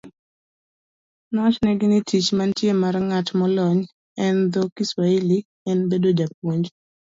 Nowachnigi 1.31 1.85
ni 1.89 1.99
tich 2.07 2.27
manitie 2.37 2.73
mar 2.81 2.95
ng'at 3.07 3.27
molony 3.39 3.81
e 4.25 4.25
dho 4.53 4.63
Kiswahili 4.75 5.37
en 5.69 5.77
bedo 5.89 6.09
japuonj 6.19 6.63